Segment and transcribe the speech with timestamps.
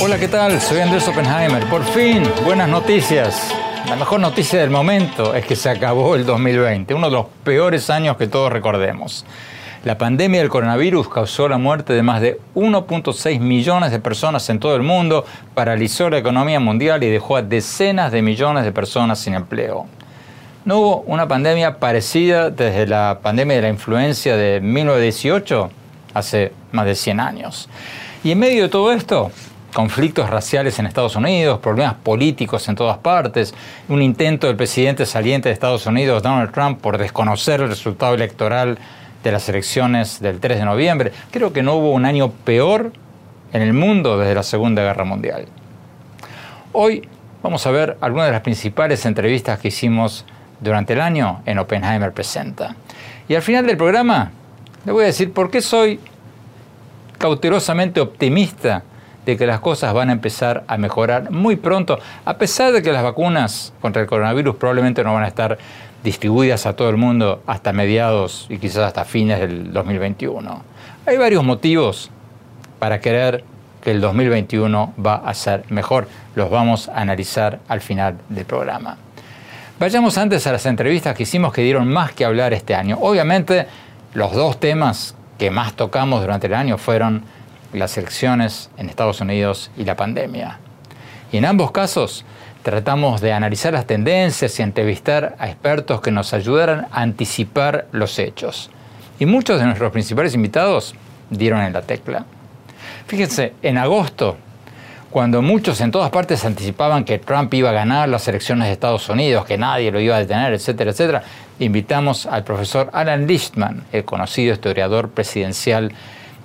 [0.00, 0.58] Hola, ¿qué tal?
[0.62, 1.62] Soy Andrés Oppenheimer.
[1.68, 3.54] Por fin, buenas noticias.
[3.86, 7.90] La mejor noticia del momento es que se acabó el 2020, uno de los peores
[7.90, 9.26] años que todos recordemos.
[9.84, 14.58] La pandemia del coronavirus causó la muerte de más de 1.6 millones de personas en
[14.58, 19.18] todo el mundo, paralizó la economía mundial y dejó a decenas de millones de personas
[19.18, 19.86] sin empleo.
[20.66, 25.70] No hubo una pandemia parecida desde la pandemia de la influencia de 1918,
[26.12, 27.68] hace más de 100 años.
[28.24, 29.30] Y en medio de todo esto,
[29.72, 33.54] conflictos raciales en Estados Unidos, problemas políticos en todas partes,
[33.88, 38.76] un intento del presidente saliente de Estados Unidos, Donald Trump, por desconocer el resultado electoral
[39.22, 41.12] de las elecciones del 3 de noviembre.
[41.30, 42.90] Creo que no hubo un año peor
[43.52, 45.46] en el mundo desde la Segunda Guerra Mundial.
[46.72, 47.08] Hoy
[47.40, 50.24] vamos a ver algunas de las principales entrevistas que hicimos
[50.60, 52.76] durante el año en Oppenheimer Presenta.
[53.28, 54.30] Y al final del programa
[54.84, 56.00] le voy a decir por qué soy
[57.18, 58.82] cautelosamente optimista
[59.24, 62.92] de que las cosas van a empezar a mejorar muy pronto, a pesar de que
[62.92, 65.58] las vacunas contra el coronavirus probablemente no van a estar
[66.04, 70.62] distribuidas a todo el mundo hasta mediados y quizás hasta fines del 2021.
[71.06, 72.10] Hay varios motivos
[72.78, 73.42] para creer
[73.82, 76.06] que el 2021 va a ser mejor.
[76.36, 78.98] Los vamos a analizar al final del programa.
[79.78, 82.98] Vayamos antes a las entrevistas que hicimos que dieron más que hablar este año.
[83.00, 83.66] Obviamente,
[84.14, 87.24] los dos temas que más tocamos durante el año fueron
[87.72, 90.58] las elecciones en Estados Unidos y la pandemia.
[91.30, 92.24] Y en ambos casos,
[92.66, 98.18] Tratamos de analizar las tendencias y entrevistar a expertos que nos ayudaran a anticipar los
[98.18, 98.70] hechos.
[99.20, 100.96] Y muchos de nuestros principales invitados
[101.30, 102.24] dieron en la tecla.
[103.06, 104.36] Fíjense, en agosto,
[105.16, 109.08] cuando muchos en todas partes anticipaban que Trump iba a ganar las elecciones de Estados
[109.08, 111.22] Unidos, que nadie lo iba a detener, etcétera, etcétera,
[111.58, 115.92] invitamos al profesor Alan Lichtman, el conocido historiador presidencial,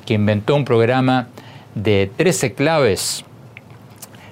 [0.05, 1.27] que inventó un programa
[1.75, 3.25] de 13 claves,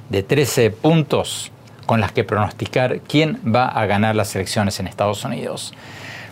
[0.08, 1.52] de 13 puntos
[1.86, 5.74] con las que pronosticar quién va a ganar las elecciones en Estados Unidos.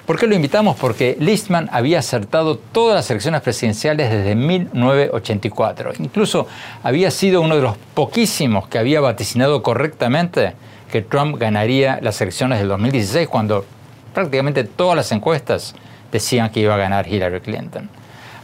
[0.08, 0.78] ¿Por qué lo invitamos?
[0.78, 5.92] Porque Listman había acertado todas las elecciones presidenciales desde 1984.
[6.00, 6.48] Incluso
[6.82, 10.54] había sido uno de los poquísimos que había vaticinado correctamente
[10.90, 13.66] que Trump ganaría las elecciones del 2016 cuando
[14.14, 15.76] prácticamente todas las encuestas
[16.10, 17.90] decían que iba a ganar Hillary Clinton.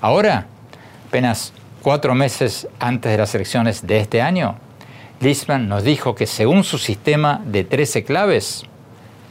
[0.01, 0.47] Ahora,
[1.07, 4.57] apenas cuatro meses antes de las elecciones de este año,
[5.22, 8.63] Lisman nos dijo que según su sistema de 13 claves,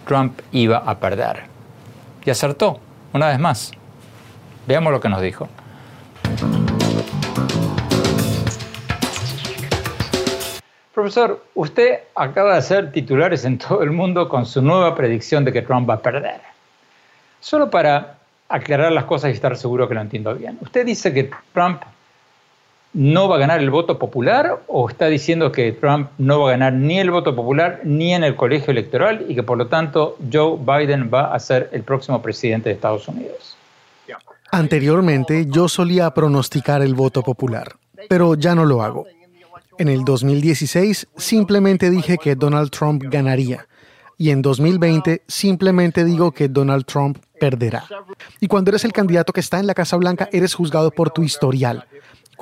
[0.06, 1.51] Trump iba a perder.
[2.24, 2.78] Y acertó,
[3.12, 3.72] una vez más.
[4.66, 5.48] Veamos lo que nos dijo.
[10.94, 15.52] Profesor, usted acaba de hacer titulares en todo el mundo con su nueva predicción de
[15.52, 16.40] que Trump va a perder.
[17.40, 18.18] Solo para
[18.48, 20.58] aclarar las cosas y estar seguro que lo entiendo bien.
[20.60, 21.82] Usted dice que Trump
[22.94, 26.52] no va a ganar el voto popular o está diciendo que Trump no va a
[26.52, 30.18] ganar ni el voto popular ni en el colegio electoral y que por lo tanto
[30.30, 33.56] Joe Biden va a ser el próximo presidente de Estados Unidos?
[34.50, 37.76] Anteriormente yo solía pronosticar el voto popular,
[38.10, 39.06] pero ya no lo hago.
[39.78, 43.66] En el 2016 simplemente dije que Donald Trump ganaría
[44.18, 47.84] y en 2020 simplemente digo que Donald Trump perderá.
[48.40, 51.22] Y cuando eres el candidato que está en la Casa Blanca, eres juzgado por tu
[51.22, 51.86] historial,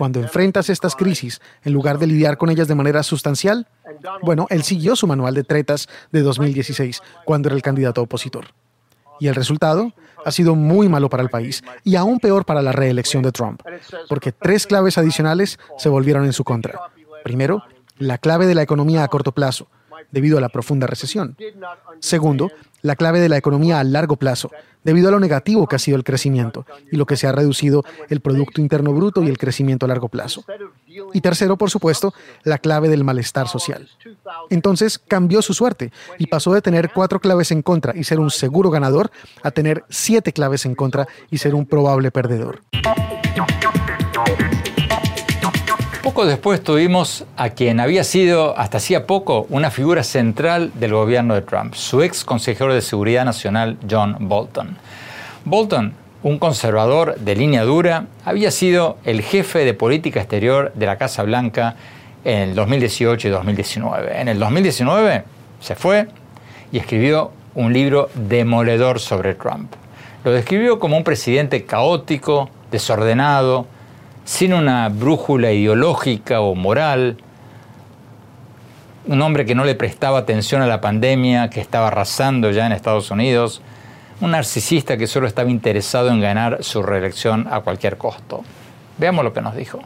[0.01, 3.69] cuando enfrentas estas crisis, en lugar de lidiar con ellas de manera sustancial,
[4.23, 8.47] bueno, él siguió su manual de tretas de 2016, cuando era el candidato opositor.
[9.19, 9.93] Y el resultado
[10.25, 13.61] ha sido muy malo para el país y aún peor para la reelección de Trump,
[14.09, 16.81] porque tres claves adicionales se volvieron en su contra.
[17.23, 17.63] Primero,
[17.99, 19.69] la clave de la economía a corto plazo,
[20.11, 21.37] debido a la profunda recesión.
[21.99, 22.51] Segundo,
[22.83, 24.51] la clave de la economía a largo plazo,
[24.85, 27.85] debido a lo negativo que ha sido el crecimiento y lo que se ha reducido
[28.09, 30.45] el Producto Interno Bruto y el crecimiento a largo plazo.
[31.13, 33.89] Y tercero, por supuesto, la clave del malestar social.
[34.49, 38.31] Entonces cambió su suerte y pasó de tener cuatro claves en contra y ser un
[38.31, 39.11] seguro ganador
[39.43, 42.61] a tener siete claves en contra y ser un probable perdedor.
[46.11, 51.37] Poco después tuvimos a quien había sido hasta hacía poco una figura central del gobierno
[51.37, 54.77] de Trump, su ex consejero de Seguridad Nacional John Bolton.
[55.45, 55.93] Bolton,
[56.25, 61.23] un conservador de línea dura, había sido el jefe de política exterior de la Casa
[61.23, 61.77] Blanca
[62.25, 64.21] en el 2018 y 2019.
[64.21, 65.23] En el 2019
[65.61, 66.09] se fue
[66.73, 69.75] y escribió un libro demoledor sobre Trump.
[70.25, 73.69] Lo describió como un presidente caótico, desordenado,
[74.31, 77.17] sin una brújula ideológica o moral,
[79.07, 82.71] un hombre que no le prestaba atención a la pandemia que estaba arrasando ya en
[82.71, 83.61] Estados Unidos,
[84.21, 88.45] un narcisista que solo estaba interesado en ganar su reelección a cualquier costo.
[88.99, 89.81] Veamos lo que nos dijo.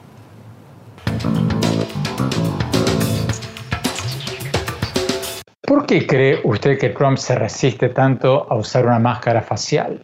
[5.62, 10.02] ¿Por qué cree usted que Trump se resiste tanto a usar una máscara facial?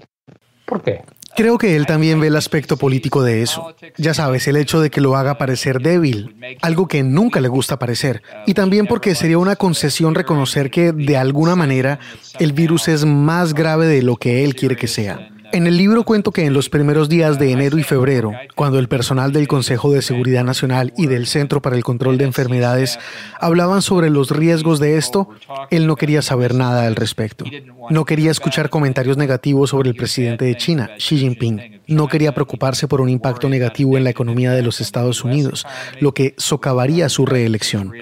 [0.64, 1.02] ¿Por qué?
[1.36, 3.74] Creo que él también ve el aspecto político de eso.
[3.96, 7.78] Ya sabes, el hecho de que lo haga parecer débil, algo que nunca le gusta
[7.78, 8.22] parecer.
[8.46, 11.98] Y también porque sería una concesión reconocer que, de alguna manera,
[12.38, 15.30] el virus es más grave de lo que él quiere que sea.
[15.52, 18.88] En el libro cuento que en los primeros días de enero y febrero, cuando el
[18.88, 22.98] personal del Consejo de Seguridad Nacional y del Centro para el Control de Enfermedades
[23.40, 25.28] hablaban sobre los riesgos de esto,
[25.70, 27.44] él no quería saber nada al respecto.
[27.90, 31.80] No quería escuchar comentarios negativos sobre el presidente de China, Xi Jinping.
[31.88, 35.66] No quería preocuparse por un impacto negativo en la economía de los Estados Unidos,
[36.00, 37.92] lo que socavaría su reelección.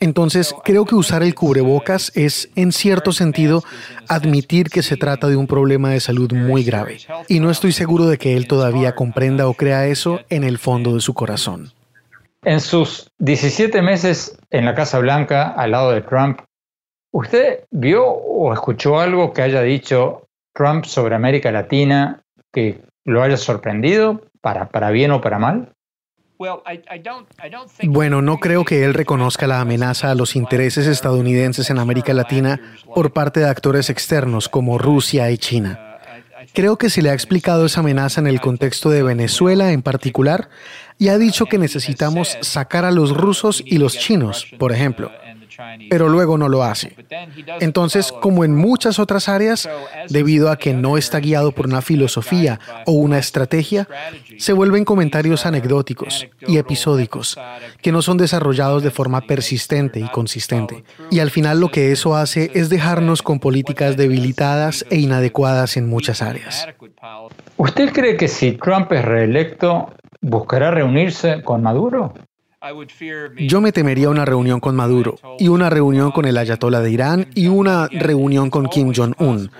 [0.00, 3.62] Entonces, creo que usar el cubrebocas es, en cierto sentido,
[4.08, 6.98] admitir que se trata de un problema de salud muy grave.
[7.28, 10.94] Y no estoy seguro de que él todavía comprenda o crea eso en el fondo
[10.94, 11.72] de su corazón.
[12.42, 16.40] En sus 17 meses en la Casa Blanca, al lado de Trump,
[17.12, 22.22] ¿usted vio o escuchó algo que haya dicho Trump sobre América Latina
[22.52, 25.72] que lo haya sorprendido, para, para bien o para mal?
[27.84, 32.60] Bueno, no creo que él reconozca la amenaza a los intereses estadounidenses en América Latina
[32.94, 35.98] por parte de actores externos como Rusia y China.
[36.52, 40.48] Creo que se le ha explicado esa amenaza en el contexto de Venezuela en particular
[40.98, 45.10] y ha dicho que necesitamos sacar a los rusos y los chinos, por ejemplo
[45.90, 46.94] pero luego no lo hace.
[47.60, 49.68] Entonces, como en muchas otras áreas,
[50.08, 53.88] debido a que no está guiado por una filosofía o una estrategia,
[54.38, 57.38] se vuelven comentarios anecdóticos y episódicos
[57.82, 60.84] que no son desarrollados de forma persistente y consistente.
[61.10, 65.88] Y al final lo que eso hace es dejarnos con políticas debilitadas e inadecuadas en
[65.88, 66.66] muchas áreas.
[67.56, 72.14] ¿Usted cree que si Trump es reelecto, buscará reunirse con Maduro?
[73.38, 77.28] Yo me temería una reunión con Maduro y una reunión con el ayatollah de Irán
[77.34, 79.50] y una reunión con Kim Jong-un.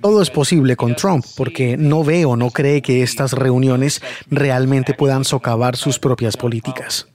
[0.00, 4.94] Todo es posible con Trump porque no ve o no cree que estas reuniones realmente
[4.94, 7.06] puedan socavar sus propias políticas.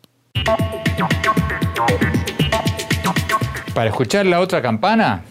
[3.73, 5.23] Para escuchar la otra campana,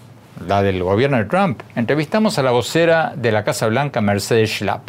[0.47, 4.89] la del gobierno de Trump, entrevistamos a la vocera de la Casa Blanca, Mercedes Schlapp.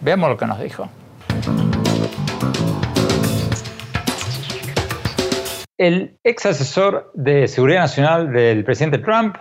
[0.00, 0.88] Veamos lo que nos dijo.
[5.82, 9.36] El ex asesor de Seguridad Nacional del presidente Trump,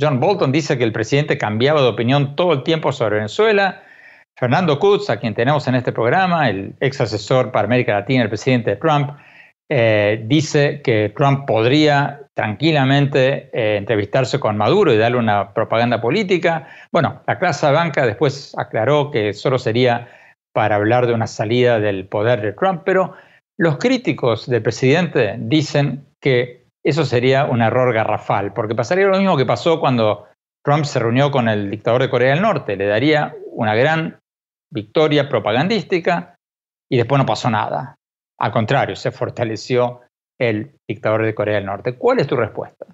[0.00, 3.82] John Bolton, dice que el presidente cambiaba de opinión todo el tiempo sobre Venezuela.
[4.38, 8.28] Fernando Kutz, a quien tenemos en este programa, el ex asesor para América Latina del
[8.28, 9.10] presidente Trump,
[9.68, 16.68] eh, dice que Trump podría tranquilamente eh, entrevistarse con Maduro y darle una propaganda política.
[16.92, 20.06] Bueno, la clase banca después aclaró que solo sería
[20.52, 23.16] para hablar de una salida del poder de Trump, pero
[23.60, 29.36] los críticos del presidente dicen que eso sería un error garrafal, porque pasaría lo mismo
[29.36, 30.28] que pasó cuando
[30.64, 34.18] Trump se reunió con el dictador de Corea del Norte, le daría una gran
[34.72, 36.36] victoria propagandística
[36.90, 37.96] y después no pasó nada.
[38.38, 40.00] Al contrario, se fortaleció
[40.38, 41.96] el dictador de Corea del Norte.
[41.96, 42.86] ¿Cuál es tu respuesta?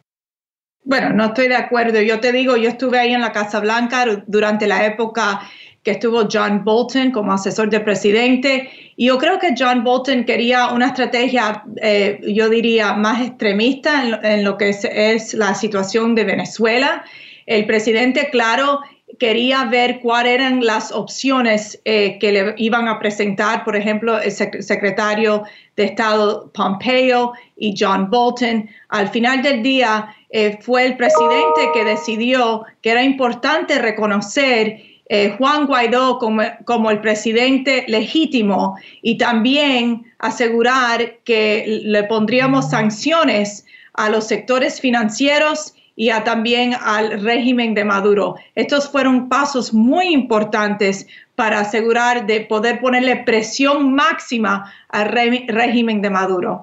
[0.82, 2.00] Bueno, no estoy de acuerdo.
[2.00, 5.42] Yo te digo, yo estuve ahí en la Casa Blanca durante la época
[5.86, 8.68] que estuvo John Bolton como asesor del presidente.
[8.96, 14.42] Y yo creo que John Bolton quería una estrategia, eh, yo diría, más extremista en
[14.42, 17.04] lo, que es, la situación de Venezuela.
[17.46, 18.80] El presidente, claro,
[19.20, 24.32] quería ver cuáles eran las opciones eh, que le iban a presentar, por ejemplo, el
[24.32, 25.44] secretario
[25.76, 28.68] de Estado Pompeo y John Bolton.
[28.88, 35.34] Al final del día eh, fue el presidente que decidió que era importante reconocer eh,
[35.38, 44.08] Juan Guaidó como, como, el presidente legítimo y también asegurar que le pondríamos sanciones a
[44.08, 48.36] los sectores financieros y también al régimen de Maduro.
[48.54, 56.10] Estos fueron pasos muy importantes para asegurar de poder ponerle presión máxima al régimen de
[56.10, 56.62] Maduro.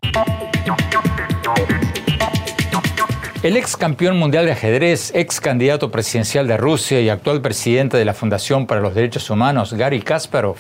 [3.44, 8.06] El ex campeón mundial de ajedrez, ex candidato presidencial de Rusia y actual presidente de
[8.06, 10.56] la Fundación para los Derechos Humanos, Gary Kasparov,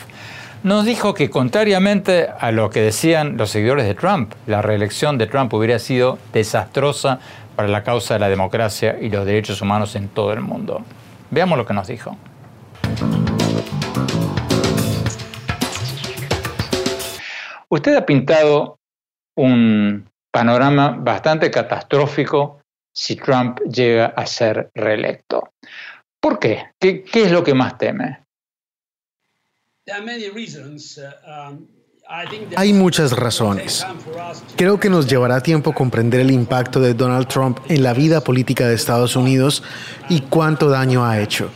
[0.64, 5.28] nos dijo que contrariamente a lo que decían los seguidores de Trump, la reelección de
[5.28, 7.20] Trump hubiera sido desastrosa
[7.56, 10.84] para la causa de la democracia y los derechos humanos en todo el mundo.
[11.32, 12.18] Veamos lo que nos dijo.
[17.70, 18.78] Usted ha pintado
[19.38, 22.60] un panorama bastante catastrófico
[22.94, 25.54] si Trump llega a ser reelecto.
[26.20, 26.68] ¿Por qué?
[26.80, 28.20] ¿Qué, es lo que más teme?
[32.56, 33.86] Hay muchas razones.
[34.56, 38.68] Creo que nos llevará tiempo comprender el impacto de Donald Trump en la vida política
[38.68, 39.64] de Estados Unidos
[40.10, 41.50] y cuánto daño ha hecho.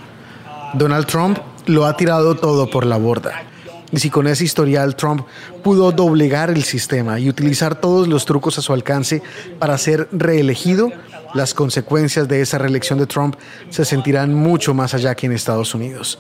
[0.74, 3.44] Donald Trump lo ha tirado todo por la borda.
[3.91, 5.25] Y si con ese historial Trump
[5.63, 9.22] pudo doblegar el sistema y utilizar todos los trucos a su alcance
[9.60, 10.91] para ser reelegido,
[11.34, 13.36] las consecuencias de esa reelección de Trump
[13.69, 16.19] se sentirán mucho más allá que en Estados Unidos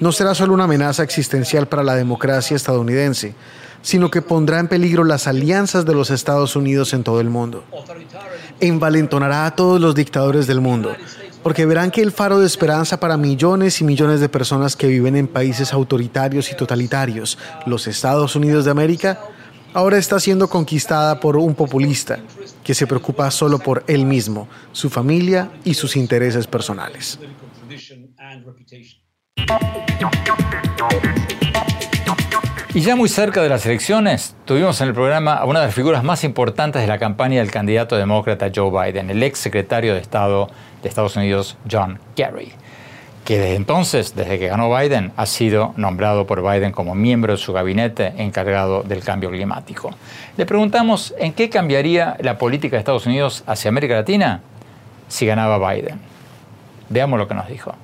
[0.00, 3.34] no será solo una amenaza existencial para la democracia estadounidense,
[3.82, 7.64] sino que pondrá en peligro las alianzas de los Estados Unidos en todo el mundo.
[8.60, 10.96] Envalentonará a todos los dictadores del mundo,
[11.42, 15.16] porque verán que el faro de esperanza para millones y millones de personas que viven
[15.16, 19.20] en países autoritarios y totalitarios, los Estados Unidos de América,
[19.74, 22.20] ahora está siendo conquistada por un populista
[22.62, 27.18] que se preocupa solo por él mismo, su familia y sus intereses personales.
[32.72, 35.74] Y ya muy cerca de las elecciones, tuvimos en el programa a una de las
[35.74, 40.00] figuras más importantes de la campaña del candidato demócrata Joe Biden, el ex secretario de
[40.00, 40.48] Estado
[40.82, 42.52] de Estados Unidos, John Kerry,
[43.24, 47.38] que desde entonces, desde que ganó Biden, ha sido nombrado por Biden como miembro de
[47.38, 49.90] su gabinete encargado del cambio climático.
[50.36, 54.42] Le preguntamos en qué cambiaría la política de Estados Unidos hacia América Latina
[55.08, 55.98] si ganaba Biden.
[56.90, 57.74] Veamos lo que nos dijo.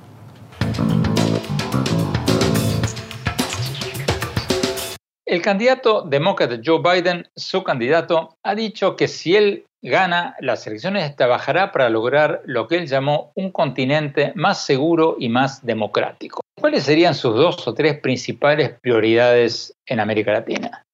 [5.31, 11.15] El candidato demócrata Joe Biden, su candidato, ha dicho que si él gana las elecciones
[11.15, 16.41] trabajará para lograr lo que él llamó un continente más seguro y más democrático.
[16.61, 20.85] ¿Cuáles serían sus dos o tres principales prioridades en América Latina?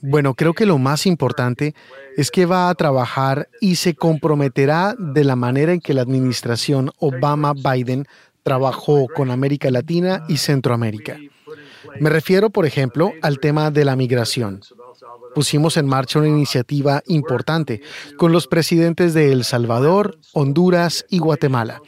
[0.00, 1.74] Bueno, creo que lo más importante
[2.16, 6.92] es que va a trabajar y se comprometerá de la manera en que la administración
[6.98, 8.06] Obama-Biden
[8.42, 11.18] trabajó con América Latina y Centroamérica.
[12.00, 14.60] Me refiero, por ejemplo, al tema de la migración.
[15.34, 17.82] Pusimos en marcha una iniciativa importante
[18.16, 21.80] con los presidentes de El Salvador, Honduras y Guatemala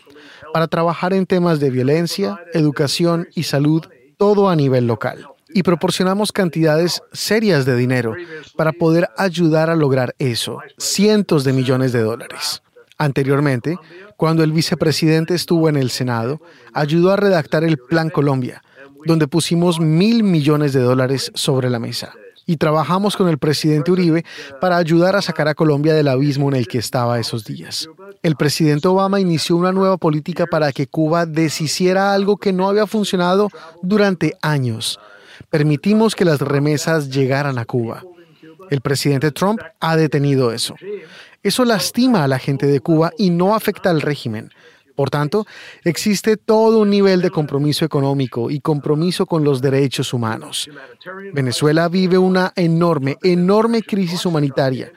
[0.55, 3.85] para trabajar en temas de violencia, educación y salud,
[4.17, 5.27] todo a nivel local.
[5.49, 8.15] Y proporcionamos cantidades serias de dinero
[8.57, 12.63] para poder ayudar a lograr eso, cientos de millones de dólares.
[12.99, 13.77] Anteriormente,
[14.17, 16.41] cuando el vicepresidente estuvo en el Senado,
[16.73, 18.63] ayudó a redactar el Plan Colombia,
[19.07, 22.13] donde pusimos mil millones de dólares sobre la mesa.
[22.47, 24.25] Y trabajamos con el presidente Uribe
[24.61, 27.89] para ayudar a sacar a Colombia del abismo en el que estaba esos días.
[28.23, 32.87] El presidente Obama inició una nueva política para que Cuba deshiciera algo que no había
[32.87, 33.49] funcionado
[33.83, 35.01] durante años.
[35.49, 38.03] Permitimos que las remesas llegaran a Cuba.
[38.71, 40.75] El presidente Trump ha detenido eso.
[41.45, 44.51] Eso lastima a la gente de Cuba y no afecta al régimen.
[44.97, 45.47] Por tanto,
[45.85, 50.71] existe todo un nivel de compromiso económico y compromiso con los derechos humanos.
[51.35, 54.91] Venezuela vive una enorme, enorme crisis humanitaria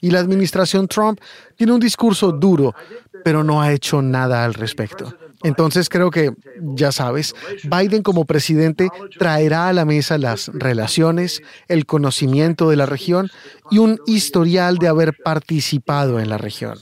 [0.00, 1.20] y la administración Trump
[1.56, 2.74] tiene un discurso duro,
[3.22, 5.14] pero no ha hecho nada al respecto.
[5.44, 7.34] Entonces creo que, ya sabes,
[7.64, 13.30] Biden como presidente traerá a la mesa las relaciones, el conocimiento de la región
[13.70, 16.78] y un historial de haber participado en la región.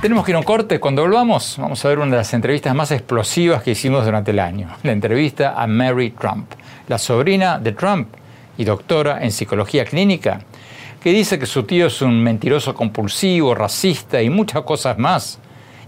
[0.00, 0.80] Tenemos que ir a un corte.
[0.80, 4.40] Cuando volvamos, vamos a ver una de las entrevistas más explosivas que hicimos durante el
[4.40, 4.68] año.
[4.82, 6.50] La entrevista a Mary Trump,
[6.88, 8.08] la sobrina de Trump
[8.58, 10.40] y doctora en psicología clínica
[11.02, 15.38] que dice que su tío es un mentiroso compulsivo, racista y muchas cosas más,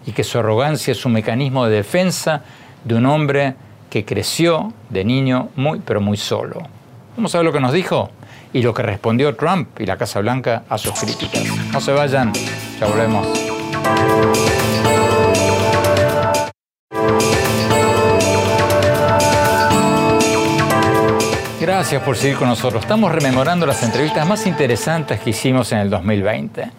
[0.06, 2.42] y que su arrogancia es un mecanismo de defensa
[2.82, 3.54] de un hombre
[3.90, 6.62] que creció de niño muy, pero muy solo.
[7.16, 8.10] Vamos a ver lo que nos dijo
[8.52, 11.44] y lo que respondió Trump y la Casa Blanca a sus críticas.
[11.72, 12.32] No se vayan,
[12.80, 14.63] ya volvemos.
[21.64, 22.82] Gracias por seguir con nosotros.
[22.82, 26.70] Estamos rememorando las entrevistas más interesantes que hicimos en el 2020.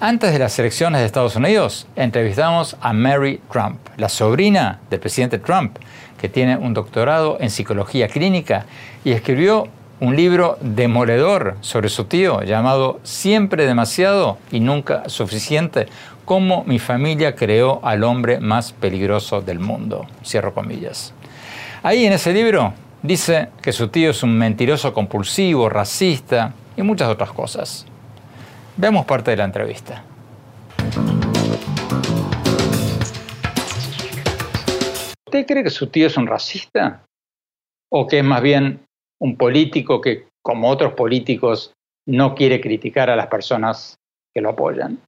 [0.00, 5.38] Antes de las elecciones de Estados Unidos, entrevistamos a Mary Trump, la sobrina del presidente
[5.38, 5.78] Trump,
[6.20, 8.66] que tiene un doctorado en psicología clínica
[9.04, 9.68] y escribió
[10.00, 15.86] un libro demoledor sobre su tío llamado Siempre demasiado y nunca suficiente,
[16.24, 20.04] cómo mi familia creó al hombre más peligroso del mundo.
[20.24, 21.14] Cierro comillas.
[21.84, 22.74] Ahí en ese libro
[23.06, 27.86] Dice que su tío es un mentiroso compulsivo, racista y muchas otras cosas.
[28.76, 30.02] Veamos parte de la entrevista.
[35.24, 37.04] ¿Usted cree que su tío es un racista?
[37.92, 38.84] ¿O que es más bien
[39.20, 41.74] un político que, como otros políticos,
[42.08, 43.94] no quiere criticar a las personas
[44.34, 44.98] que lo apoyan?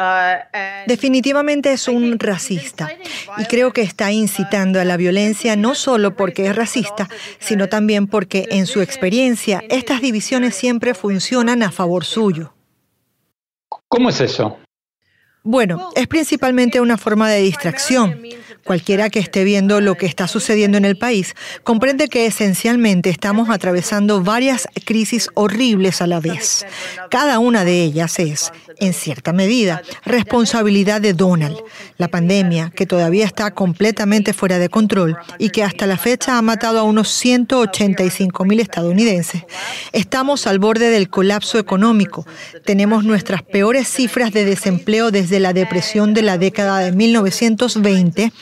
[0.00, 0.38] Uh,
[0.86, 2.88] Definitivamente es un racista
[3.36, 7.08] y creo que está incitando a la violencia no solo porque es racista,
[7.40, 12.54] sino también porque en su experiencia estas divisiones siempre funcionan a favor suyo.
[13.88, 14.58] ¿Cómo es eso?
[15.42, 18.22] Bueno, es principalmente una forma de distracción.
[18.64, 21.34] Cualquiera que esté viendo lo que está sucediendo en el país
[21.64, 26.66] comprende que esencialmente estamos atravesando varias crisis horribles a la vez.
[27.10, 31.56] Cada una de ellas es, en cierta medida, responsabilidad de Donald.
[31.96, 36.42] La pandemia, que todavía está completamente fuera de control y que hasta la fecha ha
[36.42, 39.42] matado a unos 185 mil estadounidenses.
[39.92, 42.26] Estamos al borde del colapso económico.
[42.64, 48.32] Tenemos nuestras peores cifras de desempleo desde la depresión de la década de 1920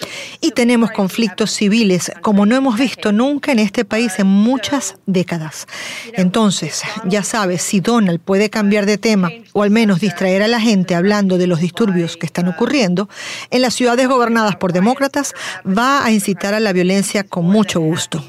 [0.40, 5.66] y tenemos conflictos civiles como no hemos visto nunca en este país en muchas décadas.
[6.14, 10.60] Entonces, ya sabes, si Donald puede cambiar de tema o al menos distraer a la
[10.60, 13.08] gente hablando de los disturbios que están ocurriendo,
[13.50, 15.34] en las ciudades gobernadas por demócratas
[15.66, 18.22] va a incitar a la violencia con mucho gusto.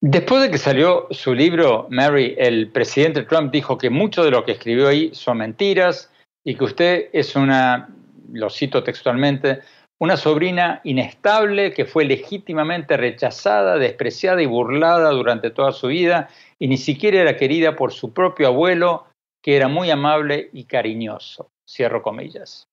[0.00, 4.44] Después de que salió su libro, Mary, el presidente Trump dijo que mucho de lo
[4.44, 6.10] que escribió ahí son mentiras
[6.44, 7.88] y que usted es una,
[8.30, 9.60] lo cito textualmente,
[9.98, 16.68] una sobrina inestable que fue legítimamente rechazada, despreciada y burlada durante toda su vida y
[16.68, 19.06] ni siquiera era querida por su propio abuelo,
[19.44, 21.50] que era muy amable y cariñoso.
[21.68, 22.66] Cierro comillas.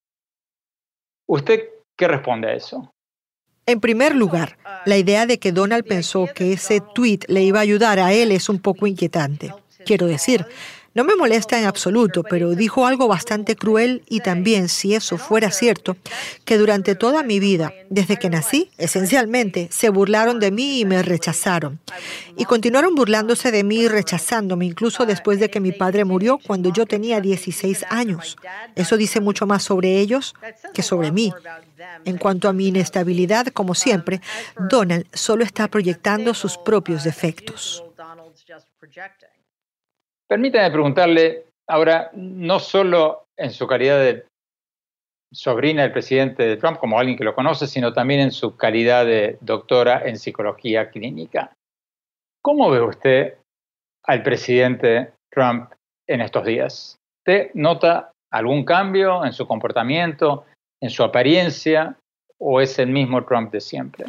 [1.27, 2.93] ¿Usted qué responde a eso?
[3.65, 7.63] En primer lugar, la idea de que Donald pensó que ese tweet le iba a
[7.63, 9.53] ayudar a él es un poco inquietante.
[9.85, 10.45] Quiero decir,
[10.93, 15.49] no me molesta en absoluto, pero dijo algo bastante cruel y también, si eso fuera
[15.49, 15.95] cierto,
[16.43, 21.01] que durante toda mi vida, desde que nací, esencialmente, se burlaron de mí y me
[21.01, 21.79] rechazaron.
[22.35, 26.71] Y continuaron burlándose de mí y rechazándome, incluso después de que mi padre murió cuando
[26.73, 28.37] yo tenía 16 años.
[28.75, 30.33] Eso dice mucho más sobre ellos
[30.73, 31.33] que sobre mí.
[32.03, 34.21] En cuanto a mi inestabilidad, como siempre,
[34.69, 37.83] Donald solo está proyectando sus propios defectos.
[40.31, 44.23] Permítame preguntarle ahora, no solo en su calidad de
[45.33, 49.05] sobrina del presidente de Trump, como alguien que lo conoce, sino también en su calidad
[49.05, 51.51] de doctora en psicología clínica.
[52.41, 53.39] ¿Cómo ve usted
[54.05, 55.69] al presidente Trump
[56.07, 56.95] en estos días?
[57.27, 60.45] ¿Usted nota algún cambio en su comportamiento,
[60.81, 61.97] en su apariencia,
[62.39, 64.05] o es el mismo Trump de siempre?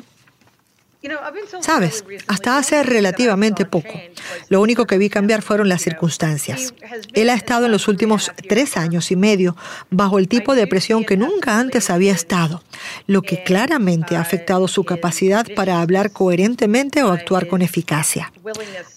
[1.61, 4.01] Sabes, hasta hace relativamente poco,
[4.49, 6.75] lo único que vi cambiar fueron las circunstancias.
[7.13, 9.57] Él ha estado en los últimos tres años y medio
[9.91, 12.63] bajo el tipo de presión que nunca antes había estado,
[13.07, 18.33] lo que claramente ha afectado su capacidad para hablar coherentemente o actuar con eficacia.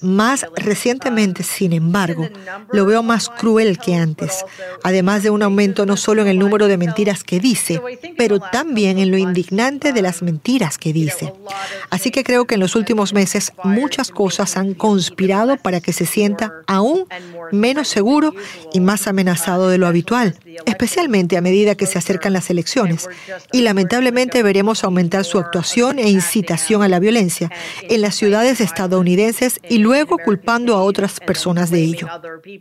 [0.01, 2.27] Más recientemente, sin embargo,
[2.71, 4.43] lo veo más cruel que antes,
[4.83, 7.81] además de un aumento no solo en el número de mentiras que dice,
[8.17, 11.33] pero también en lo indignante de las mentiras que dice.
[11.89, 16.05] Así que creo que en los últimos meses muchas cosas han conspirado para que se
[16.05, 17.05] sienta aún
[17.51, 18.33] menos seguro
[18.73, 23.09] y más amenazado de lo habitual, especialmente a medida que se acercan las elecciones.
[23.51, 27.49] Y lamentablemente veremos aumentar su actuación e incitación a la violencia
[27.81, 32.07] en las ciudades estadounidenses y luego culpando a otras personas de ello.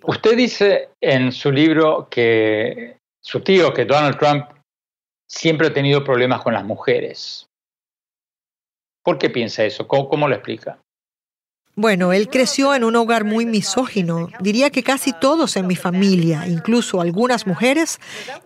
[0.03, 4.47] Usted dice en su libro que su tío, que Donald Trump,
[5.29, 7.47] siempre ha tenido problemas con las mujeres.
[9.05, 9.87] ¿Por qué piensa eso?
[9.87, 10.81] ¿Cómo, lo explica?
[11.77, 14.29] Bueno, él creció en un hogar muy misógino.
[14.39, 17.99] Diría que casi todos en mi familia, incluso algunas mujeres,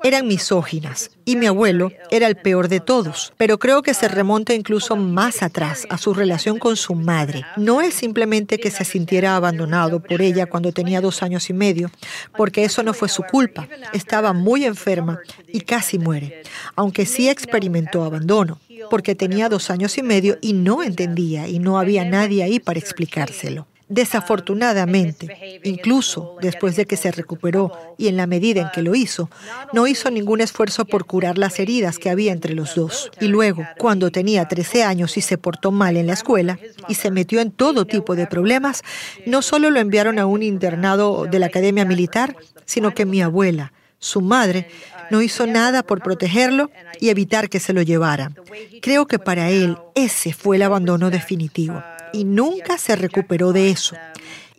[0.02, 1.10] eran misóginas.
[1.26, 3.34] Y mi abuelo era el peor de todos.
[3.36, 7.44] Pero creo que se remonta incluso más atrás, a su relación con su madre.
[7.58, 11.90] No es simplemente que se sintiera abandonado por ella cuando tenía dos años y medio,
[12.34, 13.68] porque eso no fue su culpa.
[13.92, 15.20] Estaba muy enferma
[15.52, 16.42] y casi muere,
[16.76, 18.58] aunque sí experimentó abandono
[18.90, 22.78] porque tenía dos años y medio y no entendía y no había nadie ahí para
[22.78, 23.66] explicárselo.
[23.88, 29.30] Desafortunadamente, incluso después de que se recuperó y en la medida en que lo hizo,
[29.72, 33.10] no hizo ningún esfuerzo por curar las heridas que había entre los dos.
[33.18, 37.10] Y luego, cuando tenía 13 años y se portó mal en la escuela y se
[37.10, 38.82] metió en todo tipo de problemas,
[39.24, 43.72] no solo lo enviaron a un internado de la Academia Militar, sino que mi abuela,
[43.98, 44.68] su madre,
[45.10, 48.36] no hizo nada por protegerlo y evitar que se lo llevaran.
[48.82, 51.82] Creo que para él ese fue el abandono definitivo
[52.12, 53.96] y nunca se recuperó de eso.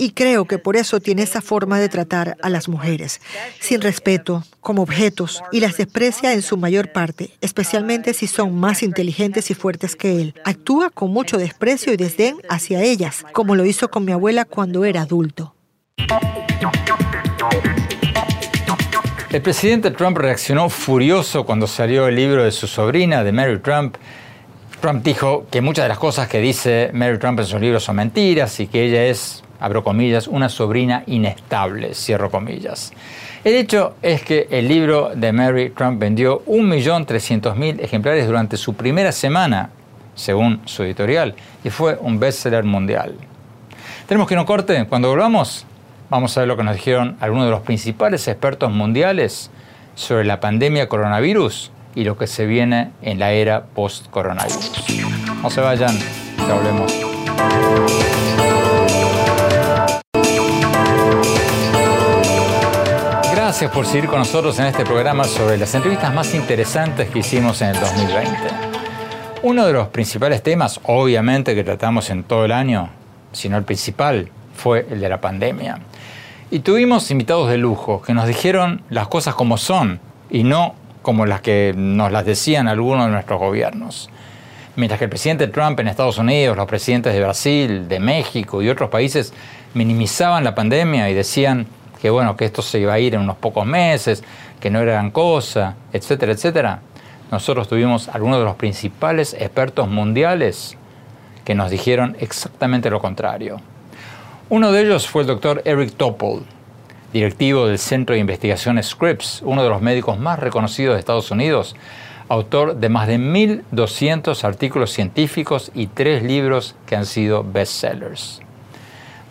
[0.01, 3.19] Y creo que por eso tiene esa forma de tratar a las mujeres,
[3.59, 8.81] sin respeto, como objetos, y las desprecia en su mayor parte, especialmente si son más
[8.81, 10.35] inteligentes y fuertes que él.
[10.45, 14.85] Actúa con mucho desprecio y desdén hacia ellas, como lo hizo con mi abuela cuando
[14.85, 15.53] era adulto.
[19.31, 23.95] El presidente Trump reaccionó furioso cuando salió el libro de su sobrina, de Mary Trump.
[24.81, 27.97] Trump dijo que muchas de las cosas que dice Mary Trump en sus libros son
[27.97, 32.91] mentiras y que ella es, abro comillas, una sobrina inestable, cierro comillas.
[33.43, 39.11] El hecho es que el libro de Mary Trump vendió 1.300.000 ejemplares durante su primera
[39.11, 39.69] semana,
[40.15, 43.13] según su editorial, y fue un bestseller mundial.
[44.07, 44.87] Tenemos que no corte.
[44.87, 45.67] Cuando volvamos,
[46.09, 49.51] Vamos a ver lo que nos dijeron algunos de los principales expertos mundiales
[49.93, 54.85] sobre la pandemia coronavirus y lo que se viene en la era post-coronavirus.
[55.43, 55.95] No se vayan,
[56.35, 56.91] ya volvemos.
[63.31, 67.61] Gracias por seguir con nosotros en este programa sobre las entrevistas más interesantes que hicimos
[67.61, 68.31] en el 2020.
[69.43, 72.89] Uno de los principales temas, obviamente, que tratamos en todo el año,
[73.31, 75.79] si no el principal, fue el de la pandemia.
[76.51, 79.99] Y tuvimos invitados de lujo que nos dijeron las cosas como son
[80.31, 84.09] y no como las que nos las decían algunos de nuestros gobiernos.
[84.75, 88.69] Mientras que el presidente Trump en Estados Unidos, los presidentes de Brasil, de México y
[88.69, 89.31] otros países
[89.75, 91.67] minimizaban la pandemia y decían
[92.01, 94.23] que bueno, que esto se iba a ir en unos pocos meses,
[94.59, 96.79] que no era gran cosa, etcétera, etcétera.
[97.31, 100.75] Nosotros tuvimos algunos de los principales expertos mundiales
[101.45, 103.61] que nos dijeron exactamente lo contrario.
[104.51, 106.43] Uno de ellos fue el doctor Eric Topol,
[107.13, 111.75] directivo del Centro de Investigación Scripps, uno de los médicos más reconocidos de Estados Unidos,
[112.29, 118.41] autor de más de 1.200 artículos científicos y tres libros que han sido bestsellers.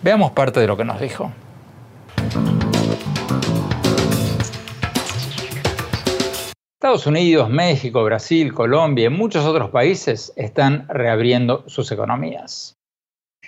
[0.03, 1.33] Veamos parte de lo que nos dijo.
[6.81, 12.77] Estados Unidos, México, Brasil, Colombia y muchos otros países están reabriendo sus economías.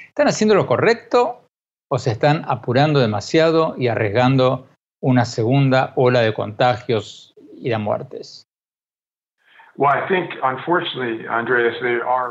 [0.09, 1.41] ¿Están haciendo lo correcto
[1.91, 4.69] o se están apurando demasiado y arriesgando
[5.01, 8.47] una segunda ola de contagios y de muertes?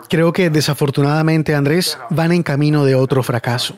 [0.07, 3.77] Creo que desafortunadamente, Andrés, van en camino de otro fracaso.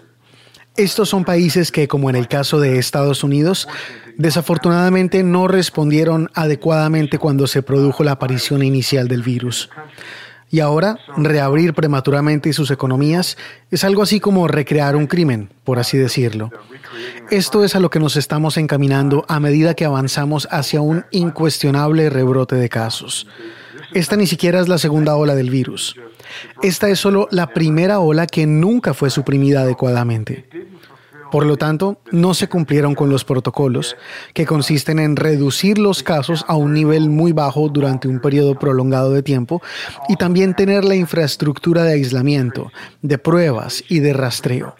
[0.77, 3.67] Estos son países que, como en el caso de Estados Unidos,
[4.17, 9.69] desafortunadamente no respondieron adecuadamente cuando se produjo la aparición inicial del virus.
[10.51, 13.37] Y ahora, reabrir prematuramente sus economías
[13.71, 16.51] es algo así como recrear un crimen, por así decirlo.
[17.29, 22.09] Esto es a lo que nos estamos encaminando a medida que avanzamos hacia un incuestionable
[22.09, 23.27] rebrote de casos.
[23.93, 25.95] Esta ni siquiera es la segunda ola del virus.
[26.61, 30.47] Esta es solo la primera ola que nunca fue suprimida adecuadamente.
[31.31, 33.95] Por lo tanto, no se cumplieron con los protocolos,
[34.33, 39.13] que consisten en reducir los casos a un nivel muy bajo durante un periodo prolongado
[39.13, 39.61] de tiempo
[40.09, 44.75] y también tener la infraestructura de aislamiento, de pruebas y de rastreo.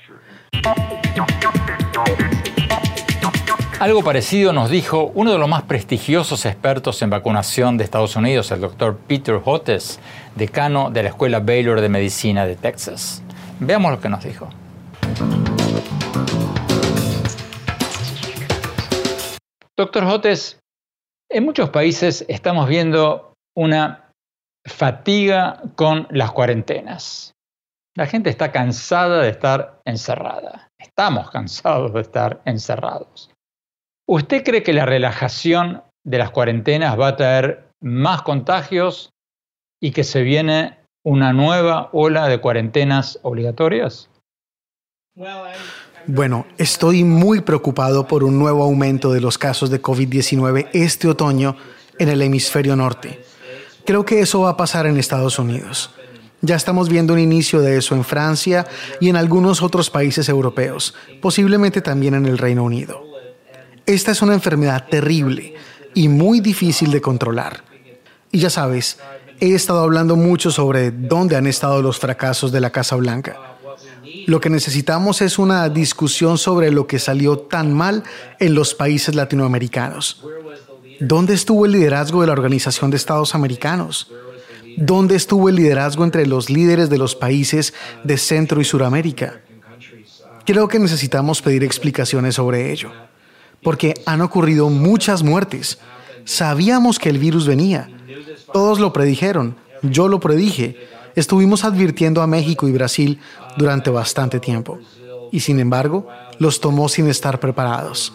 [3.79, 8.51] Algo parecido nos dijo uno de los más prestigiosos expertos en vacunación de Estados Unidos,
[8.51, 9.99] el doctor Peter Hotes,
[10.35, 13.23] decano de la Escuela Baylor de Medicina de Texas.
[13.59, 14.49] Veamos lo que nos dijo.
[19.81, 20.59] Doctor Jotes,
[21.27, 24.11] en muchos países estamos viendo una
[24.63, 27.33] fatiga con las cuarentenas.
[27.97, 30.69] La gente está cansada de estar encerrada.
[30.79, 33.31] Estamos cansados de estar encerrados.
[34.07, 39.09] ¿Usted cree que la relajación de las cuarentenas va a traer más contagios
[39.81, 44.11] y que se viene una nueva ola de cuarentenas obligatorias?
[46.07, 51.57] Bueno, estoy muy preocupado por un nuevo aumento de los casos de COVID-19 este otoño
[51.99, 53.21] en el hemisferio norte.
[53.85, 55.91] Creo que eso va a pasar en Estados Unidos.
[56.39, 58.65] Ya estamos viendo un inicio de eso en Francia
[58.99, 63.03] y en algunos otros países europeos, posiblemente también en el Reino Unido.
[63.85, 65.55] Esta es una enfermedad terrible
[65.93, 67.63] y muy difícil de controlar.
[68.31, 68.97] Y ya sabes,
[69.41, 73.50] he estado hablando mucho sobre dónde han estado los fracasos de la Casa Blanca.
[74.27, 78.03] Lo que necesitamos es una discusión sobre lo que salió tan mal
[78.39, 80.23] en los países latinoamericanos.
[80.99, 84.11] ¿Dónde estuvo el liderazgo de la Organización de Estados Americanos?
[84.77, 89.41] ¿Dónde estuvo el liderazgo entre los líderes de los países de Centro y Suramérica?
[90.45, 92.91] Creo que necesitamos pedir explicaciones sobre ello,
[93.63, 95.79] porque han ocurrido muchas muertes.
[96.25, 97.89] Sabíamos que el virus venía.
[98.53, 99.55] Todos lo predijeron.
[99.81, 100.77] Yo lo predije.
[101.15, 103.19] Estuvimos advirtiendo a México y Brasil
[103.57, 104.79] durante bastante tiempo.
[105.31, 106.07] Y sin embargo,
[106.39, 108.13] los tomó sin estar preparados.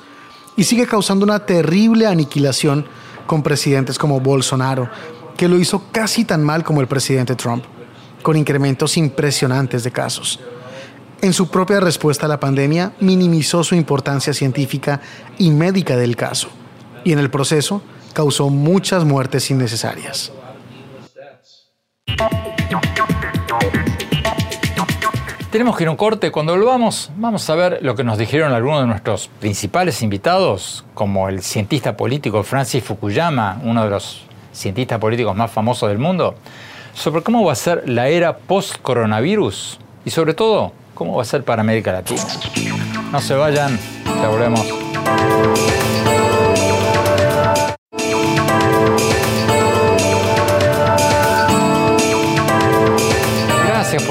[0.56, 2.86] Y sigue causando una terrible aniquilación
[3.26, 4.88] con presidentes como Bolsonaro,
[5.36, 7.64] que lo hizo casi tan mal como el presidente Trump,
[8.22, 10.40] con incrementos impresionantes de casos.
[11.20, 15.00] En su propia respuesta a la pandemia, minimizó su importancia científica
[15.38, 16.48] y médica del caso,
[17.04, 17.82] y en el proceso
[18.12, 20.32] causó muchas muertes innecesarias.
[25.56, 26.30] Tenemos que ir a un corte.
[26.30, 31.30] Cuando volvamos, vamos a ver lo que nos dijeron algunos de nuestros principales invitados, como
[31.30, 36.34] el cientista político Francis Fukuyama, uno de los cientista políticos más famosos del mundo,
[36.92, 41.42] sobre cómo va a ser la era post-coronavirus y sobre todo cómo va a ser
[41.42, 42.20] para América Latina.
[43.10, 45.75] No se vayan, ya volvemos.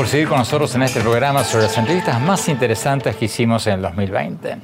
[0.06, 3.74] Por seguir con nosotros en este programa sobre las entrevistas más interesantes que hicimos en
[3.74, 4.58] el 2020.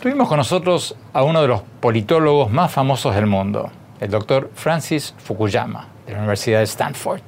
[0.00, 5.12] Tuvimos con nosotros a uno de los politólogos más famosos del mundo, el doctor Francis
[5.18, 7.20] Fukuyama, de la Universidad de Stanford.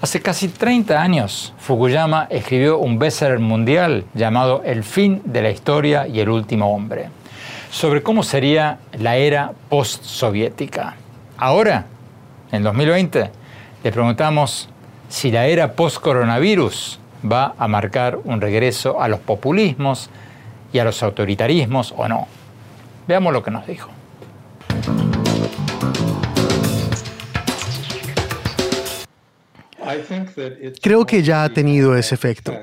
[0.00, 6.06] Hace casi 30 años, Fukuyama escribió un bestseller mundial llamado El fin de la historia
[6.06, 7.08] y el último hombre,
[7.72, 10.94] sobre cómo sería la era post-soviética.
[11.36, 11.86] Ahora,
[12.52, 13.30] en 2020,
[13.82, 14.68] le preguntamos
[15.08, 16.98] si la era post-coronavirus
[17.30, 20.10] va a marcar un regreso a los populismos
[20.72, 22.28] y a los autoritarismos o no.
[23.06, 23.90] Veamos lo que nos dijo.
[30.82, 32.54] Creo que ya ha tenido ese efecto.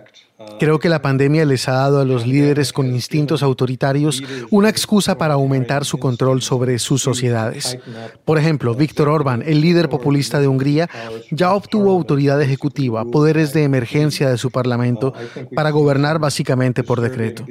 [0.59, 5.17] Creo que la pandemia les ha dado a los líderes con instintos autoritarios una excusa
[5.17, 7.77] para aumentar su control sobre sus sociedades.
[8.25, 10.89] Por ejemplo, Víctor Orbán, el líder populista de Hungría,
[11.31, 15.13] ya obtuvo autoridad ejecutiva, poderes de emergencia de su parlamento
[15.55, 17.45] para gobernar básicamente por decreto.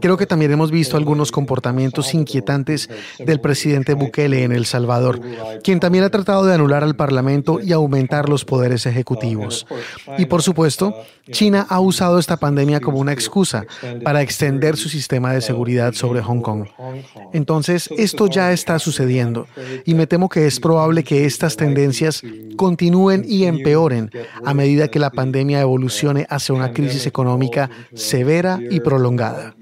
[0.00, 5.20] Creo que también hemos visto algunos comportamientos inquietantes del presidente Bukele en El Salvador,
[5.62, 9.66] quien también ha tratado de anular al parlamento y aumentar los poderes ejecutivos.
[10.18, 10.94] Y por supuesto,
[11.30, 13.66] China ha usado esta pandemia como una excusa
[14.02, 16.66] para extender su sistema de seguridad sobre Hong Kong.
[17.32, 19.46] Entonces, esto ya está sucediendo
[19.84, 22.22] y me temo que es probable que estas tendencias
[22.56, 24.10] continúen y empeoren
[24.44, 29.54] a medida que la pandemia evolucione hacia una crisis económica severa y prolongada.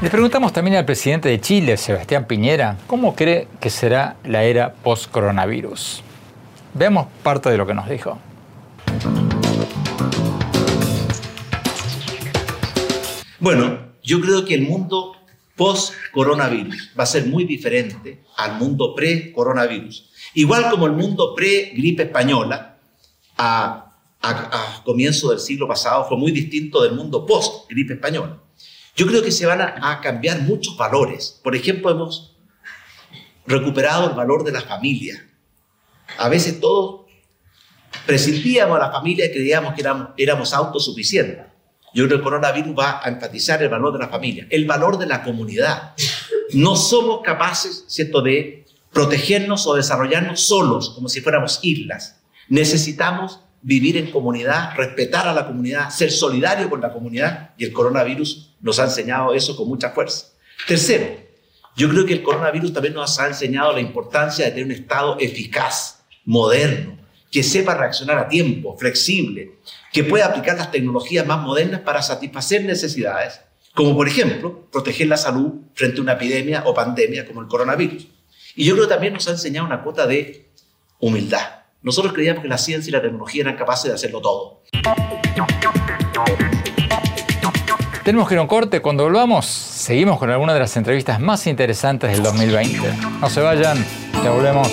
[0.00, 4.72] Le preguntamos también al presidente de Chile, Sebastián Piñera, cómo cree que será la era
[4.72, 6.04] post-coronavirus.
[6.78, 8.20] Veamos parte de lo que nos dijo.
[13.40, 15.16] Bueno, yo creo que el mundo
[15.56, 20.08] post-coronavirus va a ser muy diferente al mundo pre-coronavirus.
[20.34, 22.78] Igual como el mundo pre-gripe española,
[23.36, 28.38] a, a, comienzo del siglo pasado, fue muy distinto del mundo post-gripe española.
[28.94, 31.40] Yo creo que se van a, a cambiar muchos valores.
[31.42, 32.36] Por ejemplo, hemos
[33.48, 35.27] recuperado el valor de la familia,
[36.16, 37.06] a veces todos
[38.06, 41.46] presentíamos a la familia y creíamos que éramos, éramos autosuficientes.
[41.94, 44.98] Yo creo que el coronavirus va a enfatizar el valor de la familia, el valor
[44.98, 45.94] de la comunidad.
[46.52, 52.20] No somos capaces, ¿cierto?, de protegernos o desarrollarnos solos, como si fuéramos islas.
[52.48, 57.72] Necesitamos vivir en comunidad, respetar a la comunidad, ser solidario con la comunidad y el
[57.72, 60.26] coronavirus nos ha enseñado eso con mucha fuerza.
[60.66, 61.06] Tercero,
[61.76, 65.16] yo creo que el coronavirus también nos ha enseñado la importancia de tener un Estado
[65.20, 65.97] eficaz,
[66.28, 66.98] moderno,
[67.30, 69.52] que sepa reaccionar a tiempo, flexible,
[69.90, 73.40] que pueda aplicar las tecnologías más modernas para satisfacer necesidades,
[73.74, 78.08] como por ejemplo proteger la salud frente a una epidemia o pandemia como el coronavirus.
[78.54, 80.50] Y yo creo que también nos ha enseñado una cuota de
[81.00, 81.62] humildad.
[81.80, 84.64] Nosotros creíamos que la ciencia y la tecnología eran capaces de hacerlo todo.
[88.04, 88.82] Tenemos que ir a un corte.
[88.82, 92.80] Cuando volvamos, seguimos con algunas de las entrevistas más interesantes del 2020.
[93.18, 93.82] No se vayan,
[94.22, 94.68] ya volvemos.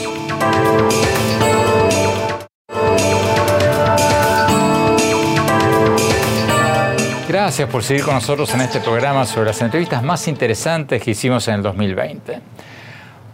[7.46, 11.48] Gracias por seguir con nosotros en este programa sobre las entrevistas más interesantes que hicimos
[11.48, 12.42] en el 2020.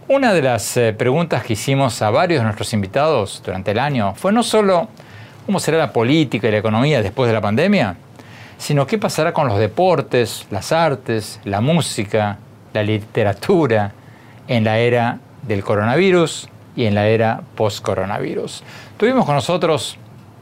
[0.08, 4.14] Una de las eh, preguntas que hicimos a varios de nuestros invitados durante el año
[4.14, 4.88] fue no solo
[5.46, 7.96] cómo será la política y la economía después de la pandemia,
[8.58, 12.36] sino qué pasará con los deportes, las artes, la música,
[12.74, 13.92] la literatura
[14.46, 18.62] en la era del coronavirus y en la era post-coronavirus.
[18.98, 19.96] Tuvimos con nosotros,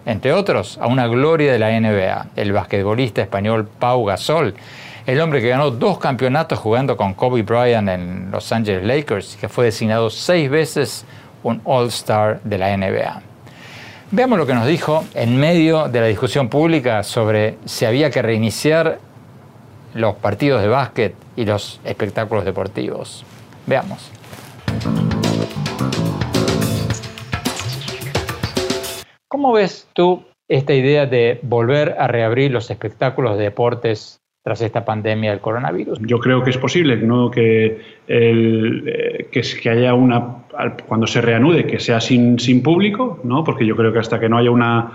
[0.06, 4.54] entre otros, a una gloria de la NBA, el basquetbolista español Pau Gasol,
[5.06, 9.48] el hombre que ganó dos campeonatos jugando con Kobe Bryant en Los Angeles Lakers que
[9.48, 11.04] fue designado seis veces
[11.42, 13.22] un All-Star de la NBA.
[14.12, 18.22] Veamos lo que nos dijo en medio de la discusión pública sobre si había que
[18.22, 18.98] reiniciar
[19.94, 23.24] los partidos de básquet y los espectáculos deportivos.
[23.66, 24.10] Veamos.
[29.30, 34.84] ¿Cómo ves tú esta idea de volver a reabrir los espectáculos de deportes tras esta
[34.84, 36.00] pandemia del coronavirus.
[36.00, 37.30] Yo creo que es posible ¿no?
[37.30, 40.44] que, eh, que, haya una,
[40.86, 43.44] cuando se reanude, que sea sin, sin público, ¿no?
[43.44, 44.92] porque yo creo que hasta que no haya una,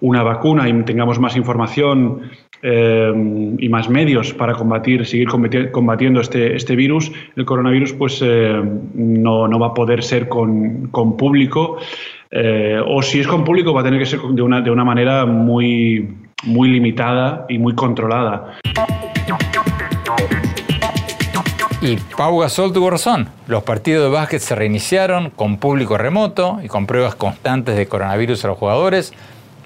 [0.00, 2.22] una vacuna y tengamos más información
[2.60, 3.12] eh,
[3.58, 5.28] y más medios para combatir, seguir
[5.70, 8.62] combatiendo este, este virus, el coronavirus, pues eh,
[8.94, 11.78] no, no, va a poder ser con, con público.
[12.30, 15.26] O si es con público, va a tener que ser de una, de una manera
[15.26, 18.58] muy, muy limitada y muy controlada.
[21.80, 23.28] Y Pau Gasol tuvo razón.
[23.46, 28.44] Los partidos de básquet se reiniciaron con público remoto y con pruebas constantes de coronavirus
[28.44, 29.12] a los jugadores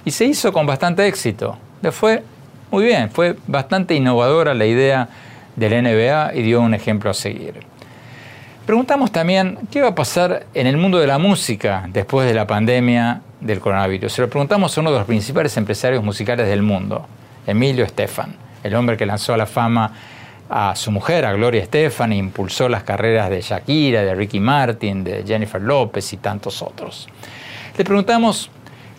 [0.04, 1.56] y se hizo con bastante éxito.
[1.80, 2.22] Le fue
[2.70, 5.08] muy bien, fue bastante innovadora la idea
[5.56, 7.71] del NBA y dio un ejemplo a seguir.
[8.66, 12.46] Preguntamos también qué va a pasar en el mundo de la música después de la
[12.46, 14.12] pandemia del coronavirus.
[14.12, 17.04] Se lo preguntamos a uno de los principales empresarios musicales del mundo,
[17.44, 19.92] Emilio Estefan, el hombre que lanzó a la fama
[20.48, 25.02] a su mujer, a Gloria Estefan, e impulsó las carreras de Shakira, de Ricky Martin,
[25.02, 27.08] de Jennifer López y tantos otros.
[27.76, 28.48] Le preguntamos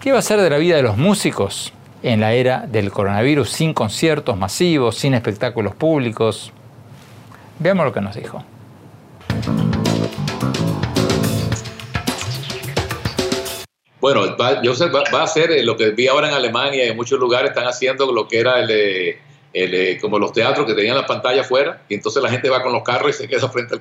[0.02, 1.72] qué va a ser de la vida de los músicos
[2.02, 6.52] en la era del coronavirus, sin conciertos masivos, sin espectáculos públicos.
[7.60, 8.44] Veamos lo que nos dijo.
[14.04, 16.96] Bueno, yo sé, va, a ser eh, lo que vi ahora en Alemania y en
[16.98, 19.16] muchos lugares están haciendo lo que era el,
[19.54, 22.74] el, como los teatros que tenían la pantalla afuera y entonces la gente va con
[22.74, 23.76] los carros y se queda frente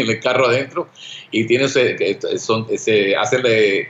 [0.00, 0.88] al carro adentro
[1.30, 1.96] y tienen se,
[3.16, 3.42] hacen,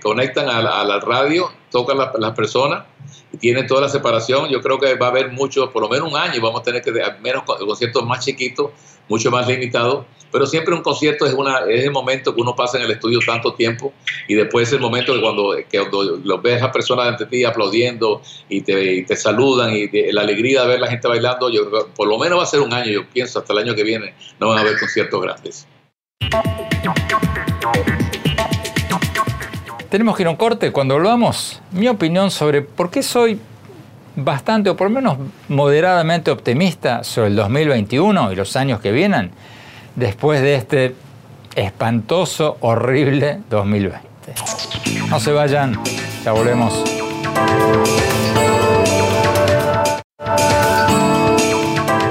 [0.03, 2.85] conectan a la, radio, tocan las personas
[3.33, 4.51] y tienen toda la separación.
[4.51, 6.83] Yo creo que va a haber mucho, por lo menos un año, vamos a tener
[6.83, 8.73] que menos conciertos más chiquitos,
[9.09, 12.79] mucho más limitados pero siempre un concierto es, una, es el momento que uno pasa
[12.79, 13.93] en el estudio tanto tiempo
[14.27, 15.87] y después es el momento que cuando, que
[16.25, 20.69] lo ves a personas ante ti aplaudiendo y te, te saludan y la alegría de
[20.69, 23.07] ver a la gente bailando, yo, por lo menos va a ser un año, yo
[23.09, 25.67] pienso, hasta el año que viene no van a haber conciertos grandes.
[29.91, 30.71] Tenemos que ir a un corte.
[30.71, 33.41] Cuando volvamos, mi opinión sobre por qué soy
[34.17, 35.17] bastante, o por lo menos
[35.49, 39.31] moderadamente optimista sobre el 2021 y los años que vienen
[39.99, 40.95] después de este
[41.57, 43.99] espantoso, horrible 2020.
[45.09, 45.79] No se vayan,
[46.25, 46.85] ya volvemos.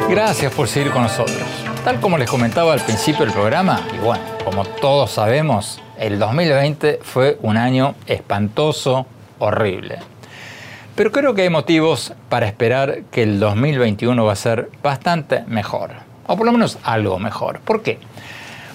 [0.09, 1.37] Gracias por seguir con nosotros.
[1.85, 6.99] Tal como les comentaba al principio del programa, y bueno, como todos sabemos, el 2020
[7.01, 9.05] fue un año espantoso,
[9.39, 9.99] horrible.
[10.95, 16.06] Pero creo que hay motivos para esperar que el 2021 va a ser bastante mejor
[16.27, 17.59] o por lo menos algo mejor.
[17.61, 17.99] ¿Por qué?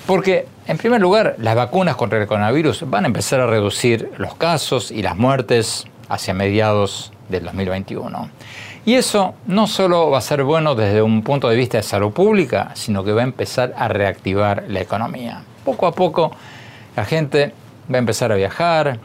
[0.07, 4.35] Porque, en primer lugar, las vacunas contra el coronavirus van a empezar a reducir los
[4.35, 8.29] casos y las muertes hacia mediados del 2021.
[8.85, 12.13] Y eso no solo va a ser bueno desde un punto de vista de salud
[12.13, 15.43] pública, sino que va a empezar a reactivar la economía.
[15.65, 16.33] Poco a poco
[16.97, 17.55] la gente
[17.91, 18.99] va a empezar a viajar,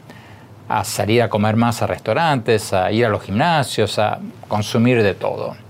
[0.67, 4.17] a salir a comer más a restaurantes, a ir a los gimnasios, a
[4.47, 5.66] consumir de todo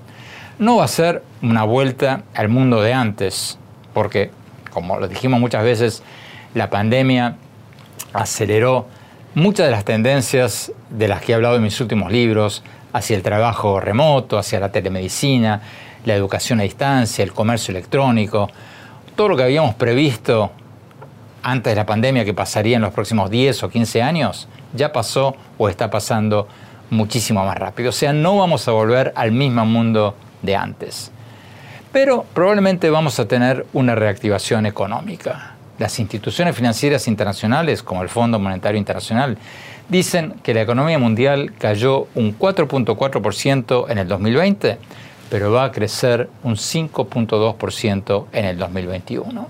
[0.59, 3.57] no va a ser una vuelta al mundo de antes,
[3.93, 4.31] porque,
[4.71, 6.03] como lo dijimos muchas veces,
[6.53, 7.35] la pandemia
[8.13, 8.87] aceleró
[9.35, 13.21] muchas de las tendencias de las que he hablado en mis últimos libros, hacia el
[13.21, 15.61] trabajo remoto, hacia la telemedicina,
[16.05, 18.49] la educación a distancia, el comercio electrónico,
[19.15, 20.51] todo lo que habíamos previsto
[21.43, 25.35] antes de la pandemia que pasaría en los próximos 10 o 15 años, ya pasó
[25.57, 26.47] o está pasando
[26.89, 27.89] muchísimo más rápido.
[27.89, 31.11] O sea, no vamos a volver al mismo mundo de antes.
[31.91, 35.55] Pero probablemente vamos a tener una reactivación económica.
[35.79, 39.37] Las instituciones financieras internacionales, como el Fondo Monetario Internacional,
[39.89, 44.77] dicen que la economía mundial cayó un 4.4% en el 2020,
[45.29, 49.47] pero va a crecer un 5.2% en el 2021.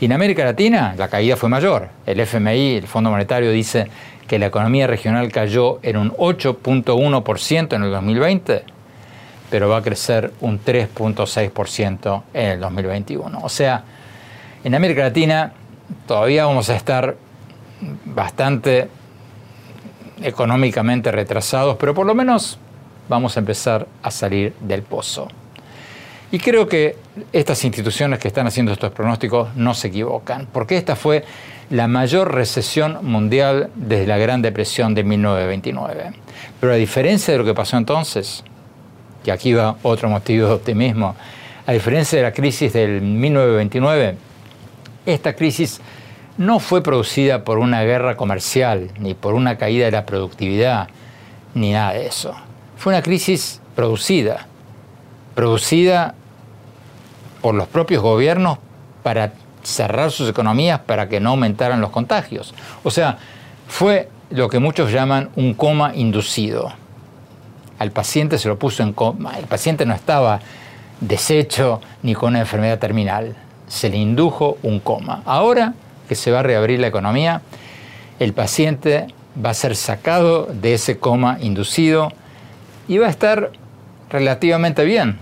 [0.00, 1.88] Y en América Latina la caída fue mayor.
[2.06, 3.88] El FMI, el Fondo Monetario, dice
[4.26, 8.64] que la economía regional cayó en un 8.1% en el 2020,
[9.52, 13.38] pero va a crecer un 3.6% en el 2021.
[13.42, 13.84] O sea,
[14.64, 15.52] en América Latina
[16.06, 17.16] todavía vamos a estar
[18.06, 18.88] bastante
[20.22, 22.58] económicamente retrasados, pero por lo menos
[23.10, 25.28] vamos a empezar a salir del pozo.
[26.30, 26.96] Y creo que
[27.30, 31.26] estas instituciones que están haciendo estos pronósticos no se equivocan, porque esta fue
[31.68, 36.12] la mayor recesión mundial desde la Gran Depresión de 1929.
[36.58, 38.44] Pero a diferencia de lo que pasó entonces,
[39.24, 41.14] que aquí va otro motivo de optimismo,
[41.66, 44.16] a diferencia de la crisis del 1929,
[45.06, 45.80] esta crisis
[46.38, 50.88] no fue producida por una guerra comercial, ni por una caída de la productividad,
[51.54, 52.34] ni nada de eso.
[52.76, 54.46] Fue una crisis producida,
[55.34, 56.14] producida
[57.40, 58.58] por los propios gobiernos
[59.02, 62.54] para cerrar sus economías para que no aumentaran los contagios.
[62.82, 63.18] O sea,
[63.68, 66.72] fue lo que muchos llaman un coma inducido.
[67.82, 69.36] Al paciente se lo puso en coma.
[69.36, 70.38] El paciente no estaba
[71.00, 73.34] deshecho ni con una enfermedad terminal.
[73.66, 75.22] Se le indujo un coma.
[75.24, 75.74] Ahora
[76.08, 77.42] que se va a reabrir la economía,
[78.20, 79.08] el paciente
[79.44, 82.12] va a ser sacado de ese coma inducido
[82.86, 83.50] y va a estar
[84.10, 85.18] relativamente bien.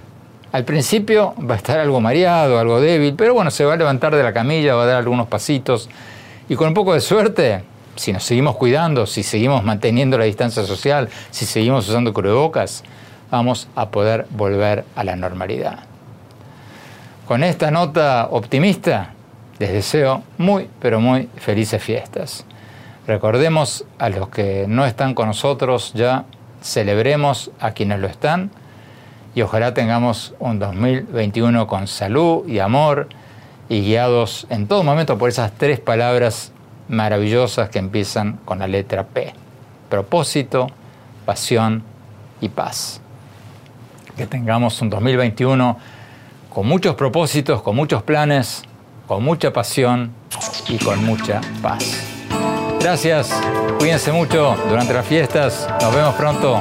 [0.52, 4.14] Al principio va a estar algo mareado, algo débil, pero bueno, se va a levantar
[4.14, 5.88] de la camilla, va a dar algunos pasitos
[6.46, 7.62] y con un poco de suerte,
[8.00, 12.82] si nos seguimos cuidando, si seguimos manteniendo la distancia social, si seguimos usando cubrebocas,
[13.30, 15.80] vamos a poder volver a la normalidad.
[17.28, 19.12] Con esta nota optimista,
[19.58, 22.46] les deseo muy, pero muy felices fiestas.
[23.06, 26.24] Recordemos a los que no están con nosotros ya,
[26.62, 28.50] celebremos a quienes lo están
[29.34, 33.10] y ojalá tengamos un 2021 con salud y amor
[33.68, 36.54] y guiados en todo momento por esas tres palabras
[36.90, 39.32] maravillosas que empiezan con la letra P.
[39.88, 40.66] Propósito,
[41.24, 41.82] pasión
[42.40, 43.00] y paz.
[44.16, 45.78] Que tengamos un 2021
[46.50, 48.62] con muchos propósitos, con muchos planes,
[49.06, 50.12] con mucha pasión
[50.68, 52.02] y con mucha paz.
[52.80, 53.30] Gracias,
[53.78, 56.60] cuídense mucho durante las fiestas, nos vemos pronto.